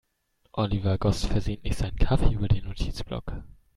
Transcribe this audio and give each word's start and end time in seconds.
Oliver 0.53 0.97
goss 0.97 1.25
versehentlich 1.27 1.77
seinen 1.77 1.95
Kaffee 1.97 2.33
über 2.33 2.47
den 2.47 2.65
Notizblock. 2.65 3.43